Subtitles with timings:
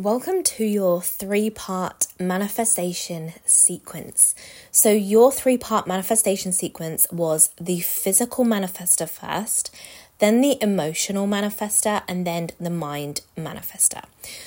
[0.00, 4.36] Welcome to your three part manifestation sequence.
[4.70, 9.74] So, your three part manifestation sequence was the physical manifestor first,
[10.20, 14.04] then the emotional manifestor, and then the mind manifestor.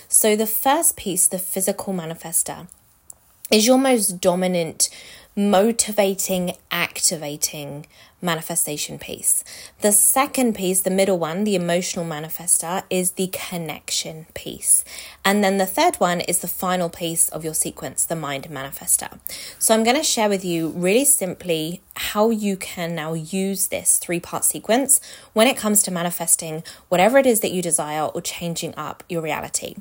[0.08, 2.68] So, the first piece, the physical manifestor,
[3.52, 4.90] is your most dominant,
[5.36, 7.86] motivating, activating
[8.22, 9.44] manifestation piece.
[9.82, 14.84] The second piece, the middle one, the emotional manifestor, is the connection piece.
[15.26, 19.20] And then the third one is the final piece of your sequence, the mind manifestor.
[19.58, 21.82] So I'm going to share with you really simply
[22.14, 25.00] how you can now use this three part sequence
[25.34, 29.22] when it comes to manifesting whatever it is that you desire or changing up your
[29.22, 29.76] reality.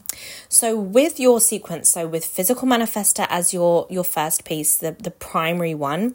[0.49, 5.11] So with your sequence, so with physical manifestor as your your first piece, the, the
[5.11, 6.15] primary one,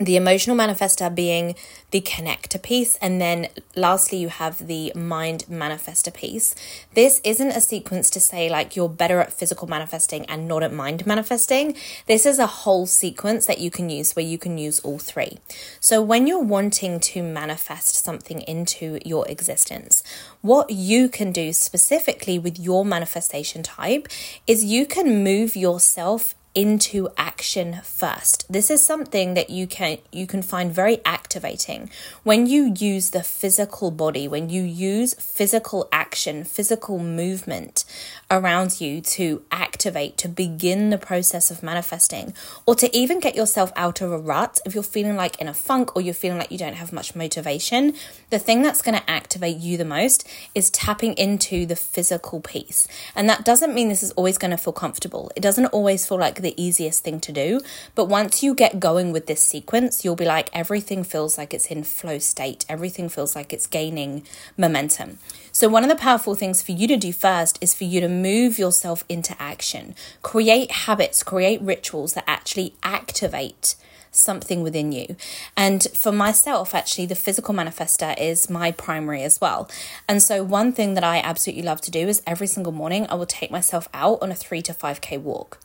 [0.00, 1.54] the emotional manifestor being
[1.92, 6.56] the connector piece, and then lastly, you have the mind manifestor piece.
[6.94, 10.72] This isn't a sequence to say like you're better at physical manifesting and not at
[10.72, 11.76] mind manifesting.
[12.06, 15.38] This is a whole sequence that you can use where you can use all three.
[15.78, 20.02] So, when you're wanting to manifest something into your existence,
[20.40, 24.08] what you can do specifically with your manifestation type
[24.48, 28.50] is you can move yourself into action first.
[28.52, 31.90] This is something that you can you can find very activating
[32.22, 37.84] when you use the physical body, when you use physical action, physical movement
[38.30, 42.32] around you to activate to begin the process of manifesting
[42.66, 45.54] or to even get yourself out of a rut if you're feeling like in a
[45.54, 47.94] funk or you're feeling like you don't have much motivation.
[48.30, 52.86] The thing that's going to activate you the most is tapping into the physical piece.
[53.16, 55.30] And that doesn't mean this is always going to feel comfortable.
[55.34, 57.60] It doesn't always feel like the easiest thing to do.
[57.96, 61.66] But once you get going with this sequence, you'll be like, everything feels like it's
[61.66, 64.24] in flow state, everything feels like it's gaining
[64.56, 65.18] momentum.
[65.50, 68.08] So, one of the powerful things for you to do first is for you to
[68.08, 73.74] move yourself into action, create habits, create rituals that actually activate
[74.16, 75.16] something within you.
[75.56, 79.68] And for myself, actually, the physical manifestor is my primary as well.
[80.08, 83.14] And so, one thing that I absolutely love to do is every single morning I
[83.14, 85.63] will take myself out on a three to 5K walk.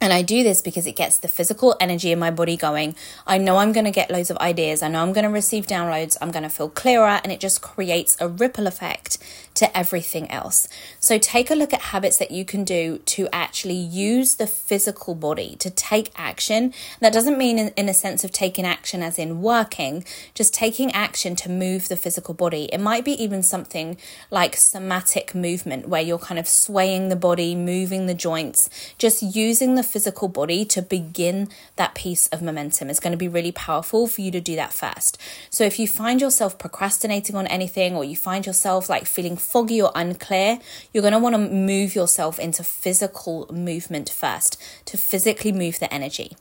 [0.00, 2.94] And I do this because it gets the physical energy in my body going.
[3.26, 4.82] I know I'm going to get loads of ideas.
[4.82, 6.16] I know I'm going to receive downloads.
[6.22, 7.20] I'm going to feel clearer.
[7.22, 9.18] And it just creates a ripple effect
[9.54, 10.68] to everything else.
[11.00, 15.14] So take a look at habits that you can do to actually use the physical
[15.14, 16.72] body to take action.
[17.00, 20.92] That doesn't mean in, in a sense of taking action as in working, just taking
[20.92, 22.70] action to move the physical body.
[22.72, 23.98] It might be even something
[24.30, 29.74] like somatic movement where you're kind of swaying the body, moving the joints, just using
[29.74, 32.90] the physical body to begin that piece of momentum.
[32.90, 35.18] It's going to be really powerful for you to do that first.
[35.50, 39.80] So if you find yourself procrastinating on anything or you find yourself like feeling foggy
[39.82, 40.58] or unclear,
[40.92, 45.92] you're going to want to move yourself into physical movement first to physically move the
[45.92, 46.36] energy.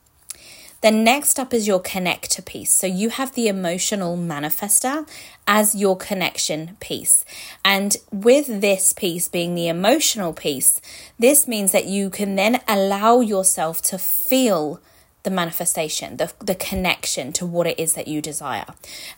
[0.82, 2.74] Then next up is your connector piece.
[2.74, 5.08] So you have the emotional manifestor
[5.48, 7.26] as your connection piece.
[7.66, 10.80] And with this piece being the emotional piece,
[11.18, 14.82] this means that you can then allow yourself to feel
[15.24, 18.66] the manifestation, the, the connection to what it is that you desire.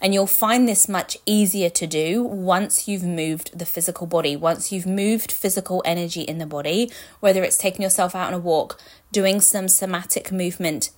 [0.01, 4.71] And you'll find this much easier to do once you've moved the physical body, once
[4.71, 8.81] you've moved physical energy in the body, whether it's taking yourself out on a walk,
[9.11, 10.89] doing some somatic movement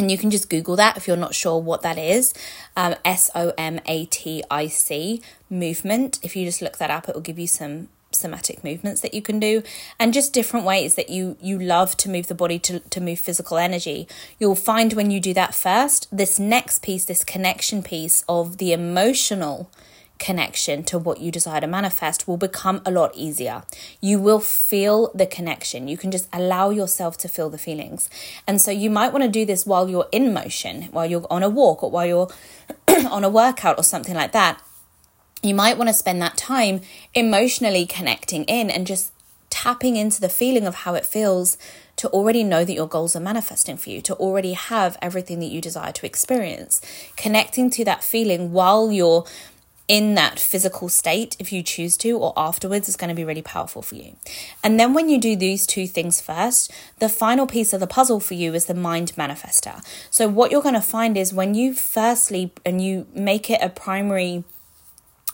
[0.00, 2.34] and you can just Google that if you're not sure what that is.
[2.76, 6.18] Um, S O M A T I C movement.
[6.22, 9.22] If you just look that up, it will give you some somatic movements that you
[9.22, 9.62] can do
[9.98, 13.20] and just different ways that you you love to move the body to, to move
[13.20, 14.08] physical energy
[14.40, 18.72] you'll find when you do that first this next piece this connection piece of the
[18.72, 19.70] emotional
[20.20, 23.64] connection to what you desire to manifest will become a lot easier.
[24.00, 25.88] You will feel the connection.
[25.88, 28.08] You can just allow yourself to feel the feelings.
[28.46, 31.42] And so you might want to do this while you're in motion, while you're on
[31.42, 32.28] a walk or while you're
[33.10, 34.62] on a workout or something like that.
[35.42, 36.82] You might want to spend that time
[37.14, 39.12] emotionally connecting in and just
[39.48, 41.56] tapping into the feeling of how it feels
[41.96, 45.46] to already know that your goals are manifesting for you, to already have everything that
[45.46, 46.80] you desire to experience.
[47.16, 49.24] Connecting to that feeling while you're
[49.90, 53.42] in that physical state if you choose to, or afterwards is going to be really
[53.42, 54.14] powerful for you.
[54.62, 56.70] And then when you do these two things first,
[57.00, 59.84] the final piece of the puzzle for you is the mind manifestor.
[60.08, 63.68] So, what you're going to find is when you firstly and you make it a
[63.68, 64.44] primary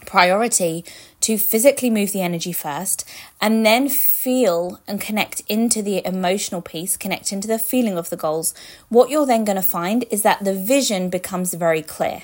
[0.06, 0.86] priority
[1.20, 3.06] to physically move the energy first
[3.42, 8.16] and then feel and connect into the emotional piece, connect into the feeling of the
[8.16, 8.54] goals,
[8.88, 12.22] what you're then going to find is that the vision becomes very clear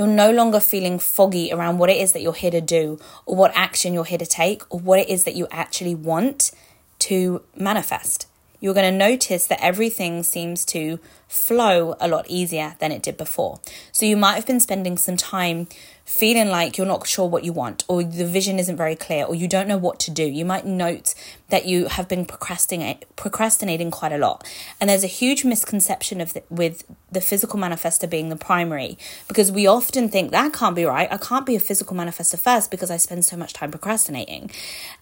[0.00, 3.36] You're no longer feeling foggy around what it is that you're here to do or
[3.36, 6.52] what action you're here to take or what it is that you actually want
[7.00, 8.26] to manifest.
[8.60, 13.16] You're going to notice that everything seems to flow a lot easier than it did
[13.16, 13.60] before.
[13.92, 15.68] So you might have been spending some time
[16.04, 19.34] feeling like you're not sure what you want or the vision isn't very clear or
[19.36, 20.24] you don't know what to do.
[20.24, 21.14] You might note
[21.50, 24.44] that you have been procrastinating procrastinating quite a lot.
[24.80, 26.82] And there's a huge misconception of the, with
[27.12, 28.98] the physical manifestor being the primary
[29.28, 31.08] because we often think that can't be right.
[31.12, 34.50] I can't be a physical manifestor first because I spend so much time procrastinating.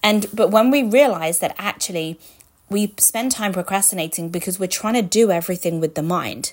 [0.03, 2.21] And but when we realize that actually
[2.71, 6.53] we spend time procrastinating because we're trying to do everything with the mind.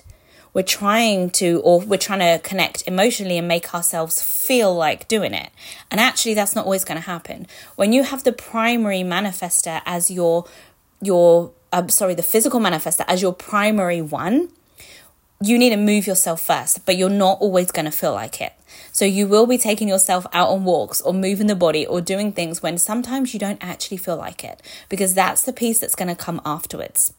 [0.54, 5.34] We're trying to, or we're trying to connect emotionally and make ourselves feel like doing
[5.34, 5.50] it.
[5.90, 7.46] And actually, that's not always going to happen.
[7.74, 10.46] When you have the primary manifestor as your,
[11.02, 14.48] your, uh, sorry, the physical manifestor as your primary one,
[15.42, 18.52] you need to move yourself first, but you're not always going to feel like it.
[18.92, 22.32] So you will be taking yourself out on walks or moving the body or doing
[22.32, 26.08] things when sometimes you don't actually feel like it because that's the piece that's going
[26.08, 27.12] to come afterwards.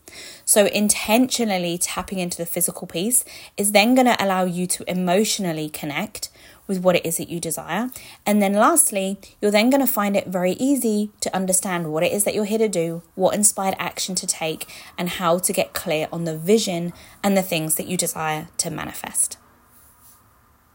[0.45, 3.23] So intentionally tapping into the physical piece
[3.57, 6.29] is then going to allow you to emotionally connect
[6.67, 7.89] with what it is that you desire.
[8.25, 12.11] And then lastly, you're then going to find it very easy to understand what it
[12.11, 15.73] is that you're here to do, what inspired action to take, and how to get
[15.73, 16.93] clear on the vision
[17.23, 19.37] and the things that you desire to manifest.